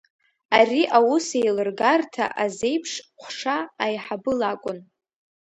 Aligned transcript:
Ари 0.57 0.81
аусеилыргарҭа 0.97 2.25
азеиԥш 2.43 2.91
ҟәша 3.19 3.57
аиҳабы 3.85 4.31
лакәын. 4.39 4.79